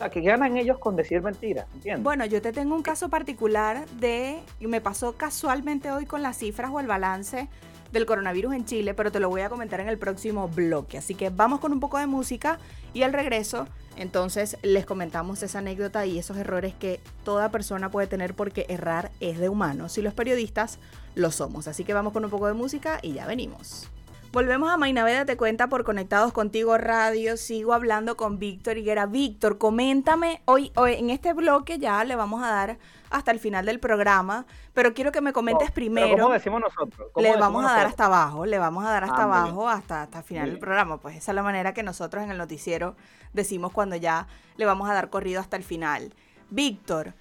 [0.09, 2.03] Que ganan ellos con decir mentiras, ¿entiendes?
[2.03, 6.37] Bueno, yo te tengo un caso particular de, y me pasó casualmente hoy con las
[6.37, 7.49] cifras o el balance
[7.91, 10.97] del coronavirus en Chile, pero te lo voy a comentar en el próximo bloque.
[10.97, 12.57] Así que vamos con un poco de música
[12.93, 18.07] y al regreso, entonces les comentamos esa anécdota y esos errores que toda persona puede
[18.07, 20.79] tener porque errar es de humanos y los periodistas
[21.15, 21.67] lo somos.
[21.67, 23.89] Así que vamos con un poco de música y ya venimos.
[24.31, 27.35] Volvemos a Mainaveda Te Cuenta por Conectados Contigo Radio.
[27.35, 29.05] Sigo hablando con Víctor Higuera.
[29.05, 32.77] Víctor, coméntame, hoy, hoy en este bloque ya le vamos a dar
[33.09, 36.23] hasta el final del programa, pero quiero que me comentes primero.
[36.23, 37.11] ¿Cómo decimos nosotros?
[37.17, 40.19] le vamos a dar hasta abajo, le vamos a dar hasta ah, abajo hasta, hasta
[40.19, 40.95] el final del programa.
[40.95, 42.95] Pues esa es la manera que nosotros en el noticiero
[43.33, 46.13] decimos cuando ya le vamos a dar corrido hasta el final.
[46.49, 47.15] Víctor,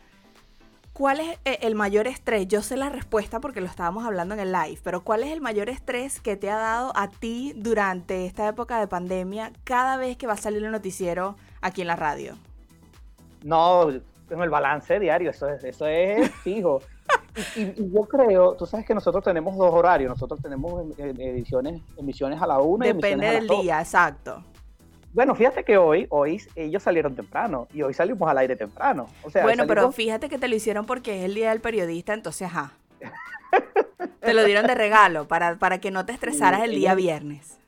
[1.01, 2.47] ¿Cuál es eh, el mayor estrés?
[2.47, 5.41] Yo sé la respuesta porque lo estábamos hablando en el live, pero ¿cuál es el
[5.41, 10.19] mayor estrés que te ha dado a ti durante esta época de pandemia cada vez
[10.19, 12.35] que va a salir el noticiero aquí en la radio?
[13.43, 16.83] No, en el balance diario, eso es, eso es fijo.
[17.57, 22.47] y, yo creo, tú sabes que nosotros tenemos dos horarios, nosotros tenemos ediciones, emisiones a
[22.47, 22.85] la una.
[22.85, 24.45] Depende del día, exacto.
[25.13, 29.07] Bueno, fíjate que hoy, hoy ellos salieron temprano y hoy salimos al aire temprano.
[29.25, 32.15] O sea, bueno, pero fíjate que te lo hicieron porque es el día del periodista,
[32.15, 32.75] entonces, ajá.
[34.21, 37.59] te lo dieron de regalo para, para que no te estresaras el día viernes.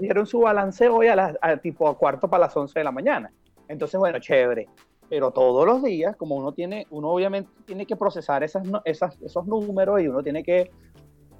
[0.00, 3.32] dieron su balance hoy a, las, tipo a cuarto para las 11 de la mañana.
[3.66, 4.68] Entonces, bueno, chévere.
[5.08, 9.46] Pero todos los días, como uno tiene, uno obviamente tiene que procesar esas, esas, esos
[9.46, 10.70] números y uno tiene que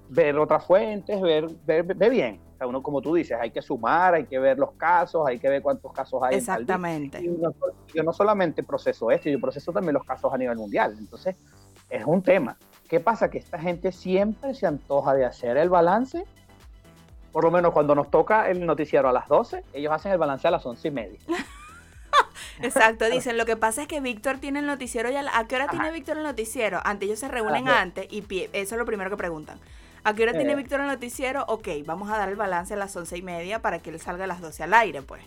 [0.09, 2.41] ver otras fuentes, ver, ver, ver bien.
[2.65, 5.49] Sea, uno, como tú dices, hay que sumar, hay que ver los casos, hay que
[5.49, 6.37] ver cuántos casos hay.
[6.37, 7.19] Exactamente.
[7.19, 7.41] En
[7.95, 10.95] yo no solamente proceso esto, yo proceso también los casos a nivel mundial.
[10.99, 11.37] Entonces,
[11.91, 12.57] es un tema.
[12.89, 13.31] ¿Qué pasa?
[13.31, 16.25] Que esta gente siempre se antoja de hacer el balance.
[17.33, 20.47] Por lo menos cuando nos toca el noticiero a las 12, ellos hacen el balance
[20.47, 21.19] a las 11 y media.
[22.63, 25.67] Exacto, dicen, lo que pasa es que Víctor tiene el noticiero ya, ¿a qué hora
[25.69, 26.81] tiene Víctor el noticiero?
[26.85, 29.59] Antes ellos se reúnen antes y eso es lo primero que preguntan.
[30.05, 30.57] ¿A qué hora tiene eh.
[30.57, 31.45] Víctor el noticiero?
[31.49, 34.25] Ok, vamos a dar el balance a las once y media para que él salga
[34.25, 35.23] a las 12 al aire, pues.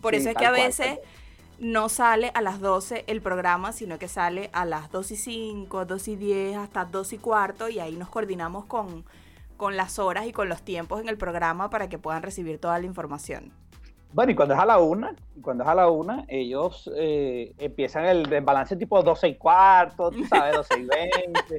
[0.00, 0.98] Por eso es que a veces
[1.60, 5.84] no sale a las 12 el programa, sino que sale a las 2 y 5,
[5.84, 9.04] 2 y 10, hasta 2 y cuarto, y ahí nos coordinamos con,
[9.56, 12.78] con las horas y con los tiempos en el programa para que puedan recibir toda
[12.80, 13.52] la información.
[14.12, 18.06] Bueno, y cuando es a la una, cuando es a la una, ellos eh, empiezan
[18.06, 21.56] el, balance tipo 12 y cuarto, tú sabes, 12 y 20.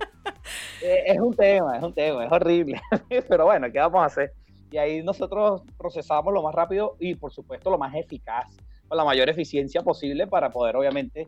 [0.81, 2.81] Eh, es un tema, es un tema, es horrible.
[3.27, 4.33] Pero bueno, ¿qué vamos a hacer?
[4.71, 8.47] Y ahí nosotros procesamos lo más rápido y por supuesto lo más eficaz,
[8.87, 11.27] con la mayor eficiencia posible para poder obviamente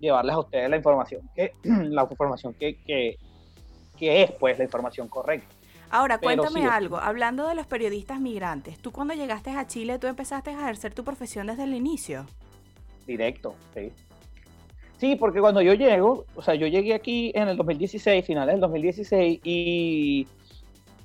[0.00, 3.16] llevarles a ustedes la información que, la información que, que,
[3.98, 5.57] que es pues la información correcta.
[5.90, 10.50] Ahora, cuéntame algo, hablando de los periodistas migrantes, tú cuando llegaste a Chile, tú empezaste
[10.50, 12.26] a ejercer tu profesión desde el inicio.
[13.06, 13.90] Directo, sí.
[14.98, 18.60] Sí, porque cuando yo llego, o sea, yo llegué aquí en el 2016, finales del
[18.60, 20.26] 2016, y,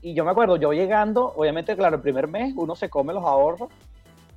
[0.02, 3.24] y yo me acuerdo, yo llegando, obviamente, claro, el primer mes uno se come los
[3.24, 3.70] ahorros,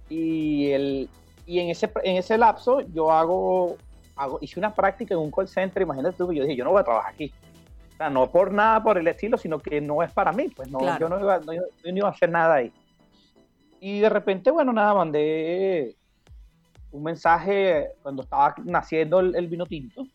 [0.09, 1.09] y, el,
[1.47, 3.77] y en, ese, en ese lapso yo hago,
[4.15, 6.81] hago, hice una práctica en un call center, imagínate tú, yo dije, yo no voy
[6.81, 7.33] a trabajar aquí
[8.11, 11.09] no por nada por el estilo, sino que no es para mí, pues no, yo
[11.09, 11.53] no iba, no,
[11.85, 12.73] iba a hacer nada ahí.
[13.81, 15.97] Y de repente, bueno, nada, mandé
[16.93, 20.07] un mensaje cuando estaba naciendo el, vino tinto.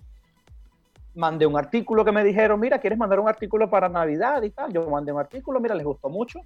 [1.13, 4.71] Mandé un artículo que me dijeron, mira, ¿quieres mandar un artículo para Navidad y tal?
[4.71, 6.39] Yo mandé un artículo, mira, les gustó mucho.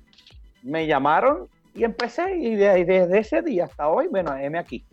[0.63, 4.85] Me llamaron y empecé y desde ese día hasta hoy, bueno, M aquí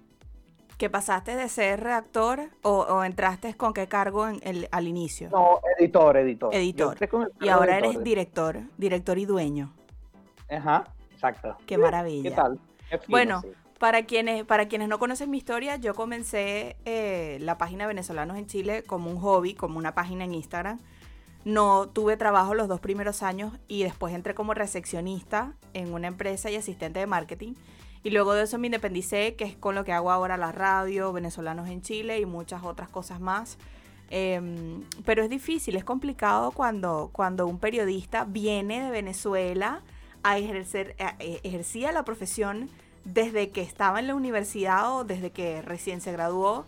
[0.82, 5.30] que pasaste de ser redactor o, entraste con qué cargo en el, al inicio?
[5.30, 6.52] No, editor, editor.
[6.52, 6.98] Editor.
[7.40, 9.72] Y ahora eres director, director y dueño.
[10.50, 11.56] Ajá, exacto.
[11.66, 12.30] Qué maravilla.
[12.30, 12.58] ¿Qué tal?
[13.06, 13.42] bueno,
[13.78, 18.48] para quienes, para quienes no conocen mi historia, yo comencé eh, la página Venezolanos en
[18.48, 20.80] Chile como un hobby, como una página en Instagram.
[21.44, 26.50] No tuve trabajo los dos primeros años y después entré como recepcionista en una empresa
[26.50, 27.54] y asistente de marketing.
[28.04, 31.12] Y luego de eso me independicé, que es con lo que hago ahora la radio,
[31.12, 33.58] venezolanos en Chile y muchas otras cosas más.
[34.10, 39.80] Em, pero es difícil, es complicado cuando, cuando un periodista viene de Venezuela
[40.22, 42.68] a ejercer, eh, ejercía la profesión
[43.04, 46.66] desde que estaba en la universidad o desde que recién se graduó,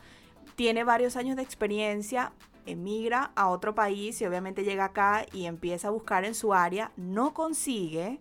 [0.56, 2.32] tiene varios años de experiencia,
[2.66, 6.92] emigra a otro país y obviamente llega acá y empieza a buscar en su área,
[6.96, 8.18] no consigue,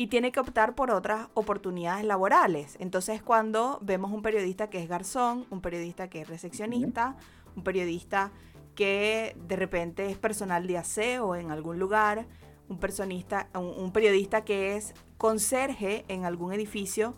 [0.00, 2.78] y tiene que optar por otras oportunidades laborales.
[2.80, 7.16] Entonces cuando vemos un periodista que es garzón, un periodista que es recepcionista,
[7.54, 8.32] un periodista
[8.74, 12.24] que de repente es personal de aseo en algún lugar,
[12.70, 17.14] un, personista, un, periodista que es conserje en algún edificio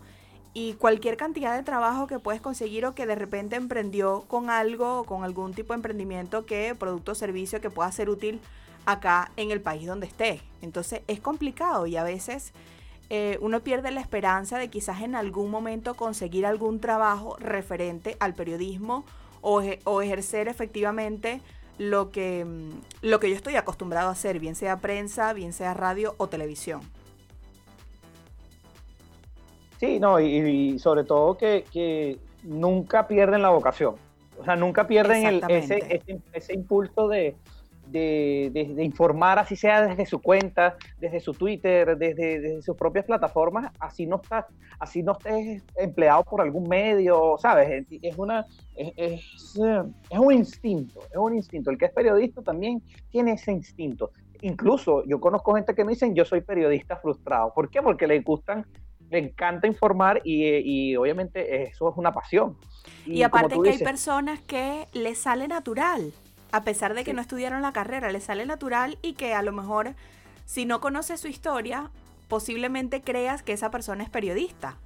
[0.53, 4.99] y cualquier cantidad de trabajo que puedes conseguir o que de repente emprendió con algo
[4.99, 8.41] o con algún tipo de emprendimiento que producto o servicio que pueda ser útil
[8.85, 10.41] acá en el país donde esté.
[10.61, 12.51] Entonces es complicado y a veces
[13.09, 18.33] eh, uno pierde la esperanza de quizás en algún momento conseguir algún trabajo referente al
[18.33, 19.05] periodismo
[19.41, 19.61] o,
[20.01, 21.41] ejercer efectivamente
[21.77, 22.69] lo que, mm,
[23.01, 26.81] lo que yo estoy acostumbrado a hacer, bien sea prensa, bien sea radio o televisión.
[29.79, 33.95] Sí, no, y, sobre todo que, nunca pierden la vocación.
[34.39, 36.01] O sea, nunca pierden ese,
[36.33, 37.35] ese, impulso de,
[37.87, 44.05] de, informar, así sea desde su cuenta, desde su Twitter, desde, sus propias plataformas, así
[44.05, 44.47] no está,
[44.79, 47.85] así no estés empleado por algún medio, ¿sabes?
[48.01, 51.69] Es una es, es, un instinto, es un instinto.
[51.69, 54.11] El que es periodista también tiene ese instinto.
[54.41, 57.53] Incluso yo conozco gente que me dicen yo soy periodista frustrado.
[57.53, 57.81] ¿Por qué?
[57.81, 58.65] Porque le gustan
[59.13, 62.57] le encanta informar y, obviamente eso es una pasión.
[63.05, 66.11] Y, aparte que hay personas que les sale natural
[66.53, 69.51] a pesar de que no estudiaron la carrera, le sale natural y que a lo
[69.51, 69.95] mejor
[70.45, 71.89] si no conoces su historia,
[72.27, 74.77] posiblemente creas que esa persona es periodista.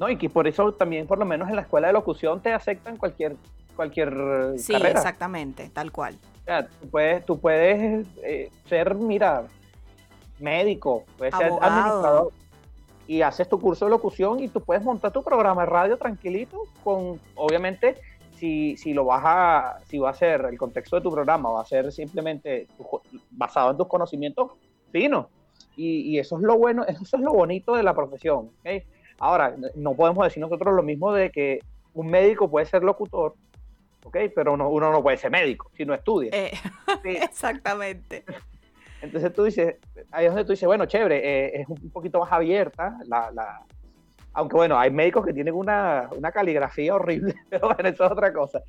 [0.00, 2.52] No, y que por eso también, por lo menos en la escuela de locución, te
[2.52, 3.36] aceptan cualquier,
[3.76, 6.18] cualquier sí, exactamente, tal cual.
[6.42, 9.44] O sea, tú puedes, tú puedes eh, ser, mira,
[10.40, 12.32] médico, puedes ser administrador.
[13.06, 16.64] y haces tu curso de locución y tú puedes montar tu programa de radio tranquilito
[16.82, 17.94] con, obviamente,
[18.40, 21.60] si, si lo vas a, si va a ser el contexto de tu programa, va
[21.60, 22.66] a ser simplemente
[23.30, 24.52] basado en tus conocimientos
[24.90, 25.26] finos.
[25.76, 28.50] Y, y, eso es lo bueno, eso es lo bonito de la profesión.
[29.18, 31.60] Ahora, no podemos decir nosotros lo mismo de que
[31.92, 33.34] un médico puede ser locutor,
[34.04, 34.16] ¿ok?
[34.34, 36.30] Pero uno no puede ser médico si no estudia.
[36.32, 36.52] Eh,
[37.04, 38.24] exactamente.
[39.02, 39.76] Entonces tú dices,
[40.10, 43.62] ahí es donde tú dices, bueno, chévere, eh, es un poquito más abierta la, la,
[44.32, 48.32] aunque bueno, hay médicos que tienen una, una, caligrafía horrible, pero bueno, eso es otra
[48.32, 48.62] cosa.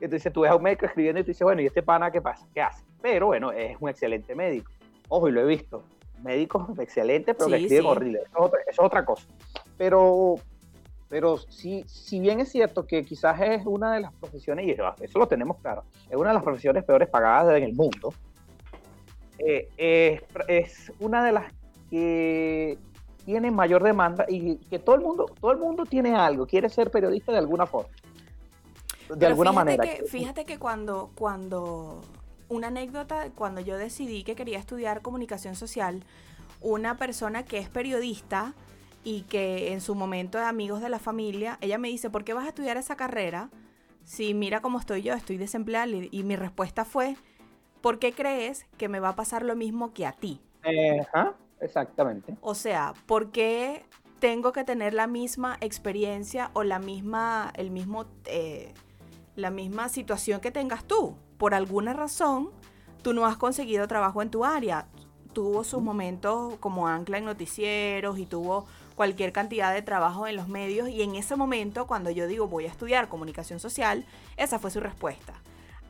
[0.00, 2.22] Entonces tú ves a un médico escribiendo y tú dices, bueno, ¿y este pana qué
[2.22, 2.46] pasa?
[2.54, 2.82] ¿Qué hace?
[3.02, 4.70] Pero bueno, es un excelente médico.
[5.08, 5.82] Ojo, y lo he visto.
[6.22, 8.20] Médicos excelentes, pero que escriben horrible.
[8.20, 9.26] Eso es, otra, cosa.
[9.76, 10.36] Pero,
[11.08, 15.18] pero sí, si bien es cierto que quizás es una de las profesiones, y eso
[15.18, 18.12] lo tenemos claro, es una de las profesiones peores pagadas en el mundo,
[19.38, 21.52] eh, es, una de las
[21.90, 22.78] que
[23.24, 26.90] tiene mayor demanda y que todo el mundo, todo el mundo tiene algo, quiere ser
[26.90, 27.90] periodista de alguna forma.
[29.14, 29.84] De alguna manera.
[30.08, 32.00] fíjate que cuando, cuando,
[32.48, 36.04] una anécdota, cuando yo decidí que quería estudiar comunicación social,
[36.60, 38.54] una persona que es periodista
[39.02, 42.34] y que en su momento es amigos de la familia, ella me dice, ¿por qué
[42.34, 43.50] vas a estudiar esa carrera?
[44.04, 45.86] Si mira cómo estoy yo, estoy desempleada.
[45.88, 47.16] Y mi respuesta fue,
[47.80, 50.40] ¿por qué crees que me va a pasar lo mismo que a ti?
[50.62, 52.36] Ajá, exactamente.
[52.40, 53.84] O sea, ¿por qué
[54.18, 58.74] tengo que tener la misma experiencia o la misma, el mismo, eh,
[59.36, 61.16] la misma situación que tengas tú?
[61.38, 62.50] Por alguna razón,
[63.02, 64.86] tú no has conseguido trabajo en tu área.
[65.32, 70.48] Tuvo sus momentos como ancla en noticieros y tuvo cualquier cantidad de trabajo en los
[70.48, 74.04] medios y en ese momento cuando yo digo voy a estudiar comunicación social,
[74.36, 75.40] esa fue su respuesta.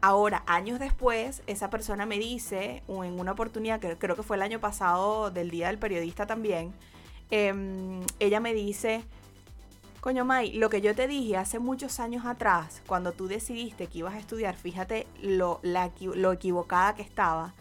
[0.02, 4.42] Ahora, años después, esa persona me dice, en una oportunidad, que creo que fue el
[4.42, 6.72] año pasado del Día del Periodista también,
[7.30, 9.04] em, ella me dice,
[10.00, 13.98] coño May, lo que yo te dije hace muchos años atrás, cuando tú decidiste que
[13.98, 17.52] ibas a estudiar, fíjate lo, lo equivocada que estaba,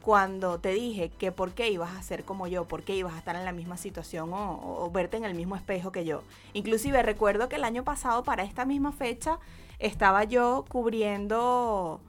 [0.00, 3.18] cuando te dije que por qué ibas a ser como yo, por qué ibas a
[3.18, 6.22] estar en la misma situación o, o verte en el mismo espejo que yo.
[6.54, 9.38] Inclusive recuerdo que el año pasado, para esta misma fecha,
[9.84, 12.00] estaba yo cubriendo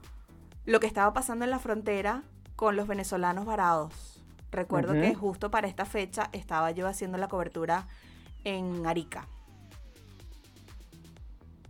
[0.64, 2.22] lo que estaba pasando en la frontera
[2.56, 4.24] con los venezolanos varados.
[4.50, 7.86] Recuerdo que justo para esta fecha estaba yo haciendo la cobertura
[8.44, 9.28] en Arica.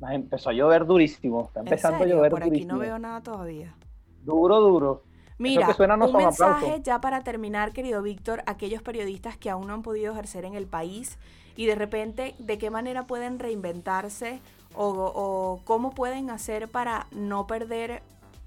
[0.08, 3.74] Empezó a llover durísimo, está empezando a llover Por aquí no veo nada todavía.
[4.22, 5.02] Duro, duro.
[5.38, 10.12] Mira, un mensaje ya para terminar, querido Víctor, aquellos periodistas que aún no han podido
[10.12, 11.18] ejercer en el país
[11.56, 14.40] y de repente, ¿de qué manera pueden reinventarse
[14.76, 18.02] o, cómo pueden hacer para no perder,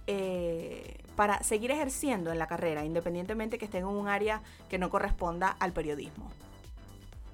[0.07, 4.89] eh, para seguir ejerciendo en la carrera, independientemente que estén en un área que no
[4.89, 6.29] corresponda al periodismo?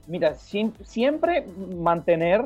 [0.08, 1.46] Mira, siempre
[1.78, 2.46] mantener,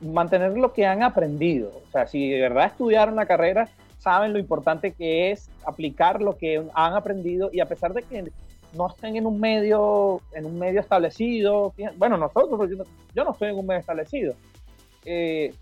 [0.00, 1.70] mantener lo que han aprendido.
[1.88, 3.68] O sea, si de verdad estudiaron la carrera,
[3.98, 8.30] saben lo importante que es aplicar lo que han aprendido y a pesar de que
[8.74, 12.68] no estén en un medio, en un medio establecido, bueno, nosotros,
[13.14, 14.34] yo no estoy en un medio establecido,
[15.04, 15.54] eh,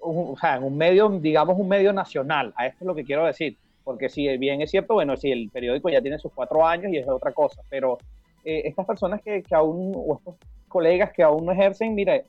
[0.00, 2.52] un, o sea, un medio, digamos, un medio nacional.
[2.56, 3.56] A esto es lo que quiero decir.
[3.84, 6.96] Porque si bien es cierto, bueno, si el periódico ya tiene sus cuatro años y
[6.96, 7.98] es otra cosa, pero
[8.44, 10.36] eh, estas personas que, que, aún, o estos
[10.68, 12.24] colegas que aún no ejercen, mire,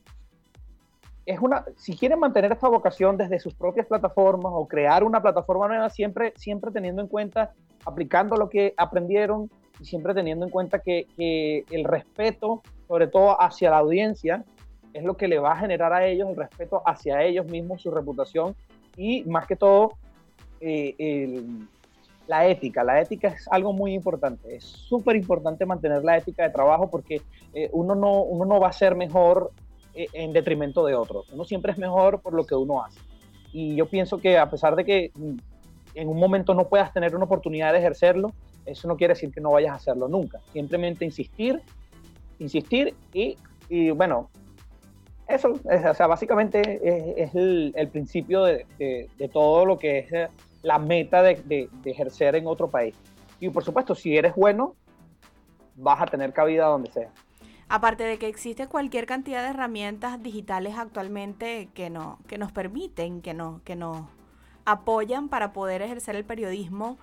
[1.25, 5.67] es una, si quieren mantener esta vocación desde sus propias plataformas o crear una plataforma
[5.67, 7.53] nueva, siempre, siempre teniendo en cuenta,
[7.85, 9.49] aplicando lo que aprendieron
[9.79, 14.43] y siempre teniendo en cuenta que, que el respeto, sobre todo hacia la audiencia,
[14.95, 17.91] es lo que le va a generar a ellos el respeto hacia ellos mismos, su
[17.91, 18.55] reputación
[18.95, 19.91] y más que todo
[20.61, 21.43] eh,
[22.27, 22.81] la ética.
[22.81, 24.55] La ética es algo muy importante.
[24.55, 27.21] Es súper importante mantener la ética de trabajo porque
[27.53, 29.51] eh, uno, no, uno no va a ser mejor
[29.93, 31.27] eh, en detrimento de otros.
[31.33, 33.01] Uno siempre es mejor por lo que uno hace.
[33.51, 35.35] Y yo pienso que a pesar de que mm,
[35.95, 38.31] en un momento no puedas tener una oportunidad de ejercerlo,
[38.65, 40.39] eso no quiere decir que no vayas a hacerlo nunca.
[40.53, 41.61] Simplemente insistir,
[42.39, 42.95] insistir
[43.67, 44.29] y bueno,
[45.27, 50.29] eso, o sea, básicamente es, el, principio de, todo lo que es
[50.61, 52.95] la meta de, ejercer en otro país.
[53.39, 54.75] Y por supuesto, si eres bueno,
[55.75, 57.09] vas a tener cabida donde sea.
[57.67, 63.21] Aparte de que existe cualquier cantidad de herramientas digitales actualmente que, no, que nos permiten,
[63.21, 64.05] que, no, que nos
[64.65, 66.97] apoyan para poder ejercer el periodismo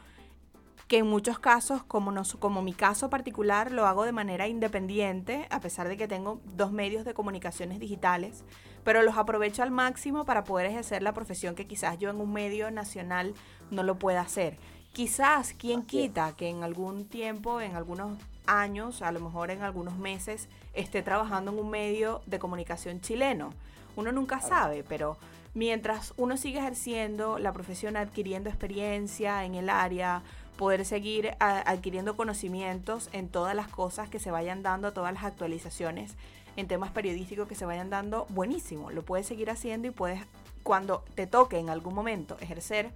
[0.93, 5.47] que en muchos casos, como, no, como mi caso particular, lo hago de manera independiente,
[5.49, 8.45] a pesar de que tengo dos medios de comunicaciones digitales,
[8.85, 12.31] pero los aprovecho al máximo para poder ejercer la profesión que quizás yo en un
[12.31, 13.33] medio nacional
[13.71, 14.59] no lo pueda hacer.
[14.93, 19.97] Quizás, quien quita que en algún tiempo, en algunos años, a lo mejor en algunos
[19.97, 23.55] meses, esté trabajando en un medio de comunicación chileno.
[23.97, 25.17] Uno nunca sabe, pero
[25.55, 30.23] mientras uno sigue ejerciendo la profesión, adquiriendo experiencia en el área,
[30.63, 36.15] poder seguir adquiriendo conocimientos en todas las cosas que se vayan dando, todas las actualizaciones
[36.55, 38.93] en temas periodísticos que se vayan dando, buenísimo.
[38.93, 40.21] Lo puedes seguir haciendo y puedes,
[40.63, 42.93] cuando te toque en algún momento ejercer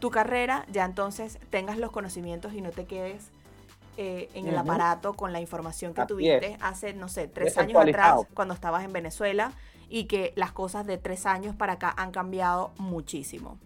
[0.00, 3.30] tu carrera, ya entonces tengas los conocimientos y no te quedes
[3.96, 8.20] eh, en el aparato con la información que tuviste hace, no sé, tres años atrás
[8.34, 9.52] cuando estabas en Venezuela
[9.88, 13.56] y que las cosas de tres años para acá han cambiado muchísimo.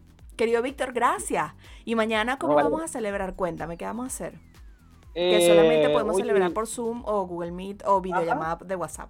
[0.43, 1.53] Querido Víctor, gracias.
[1.84, 3.36] Y mañana, ¿cómo vamos a celebrar?
[3.36, 4.40] Cuéntame, ¿qué vamos a hacer?
[5.14, 9.09] que solamente eh, podemos celebrar por Zoom o Google Meet o videollamada de WhatsApp.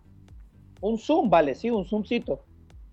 [0.82, 2.44] Un Zoom, vale, sí, un Zoomcito.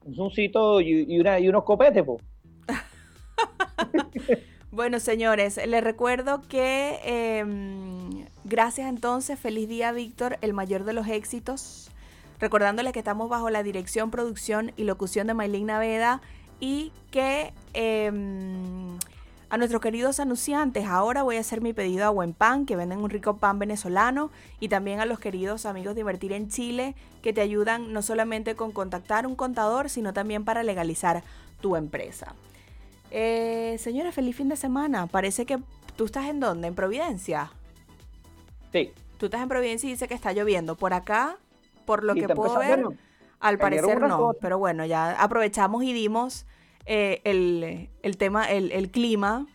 [0.05, 2.21] Un Zoomcito y, una, y unos copetes, po.
[4.71, 11.09] bueno, señores, les recuerdo que em, gracias entonces, feliz día, Víctor, el mayor de los
[11.09, 11.91] éxitos.
[12.39, 16.21] Recordándoles que estamos bajo la dirección, producción y locución de Maylin Naveda
[16.59, 18.97] y que em,
[19.49, 22.99] a nuestros queridos anunciantes, ahora voy a hacer mi pedido a Buen Pan, que venden
[22.99, 24.29] un rico pan venezolano,
[24.59, 28.55] y también a los queridos amigos de Invertir en Chile, que te ayudan no solamente
[28.55, 31.23] con contactar un contador, sino también para legalizar
[31.61, 32.35] tu empresa.
[33.11, 35.07] Eh, señora, feliz fin de semana.
[35.07, 35.59] Parece que
[35.95, 36.67] tú estás en dónde?
[36.67, 37.51] ¿En Providencia?
[38.71, 38.91] Sí.
[39.17, 40.75] Tú estás en Providencia y dice que está lloviendo.
[40.75, 41.37] Por acá,
[41.85, 42.85] por lo que puedo ver,
[43.39, 44.33] al parecer no.
[44.39, 46.45] Pero bueno, ya aprovechamos y dimos
[46.85, 49.47] eh, el, tema, el, clima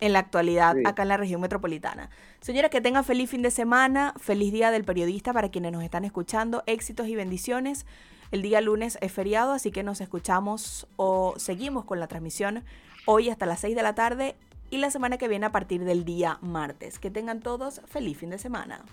[0.00, 2.10] en la actualidad acá en la región metropolitana.
[2.40, 6.04] Señora, que tenga feliz fin de semana, feliz día del periodista para quienes nos están
[6.04, 7.86] escuchando, éxitos y bendiciones.
[8.30, 12.64] El día lunes es feriado, así que nos escuchamos o seguimos con la transmisión
[13.04, 14.36] hoy hasta las 6 de la tarde
[14.70, 16.98] y la semana que viene a partir del día martes.
[16.98, 18.84] Que tengan todos feliz fin de semana.